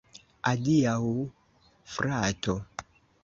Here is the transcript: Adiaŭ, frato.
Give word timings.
Adiaŭ, 0.51 1.11
frato. 1.97 2.57